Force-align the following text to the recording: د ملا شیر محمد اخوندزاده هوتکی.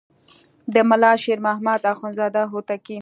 د 0.73 0.75
ملا 0.89 1.11
شیر 1.21 1.39
محمد 1.45 1.81
اخوندزاده 1.93 2.41
هوتکی. 2.51 2.97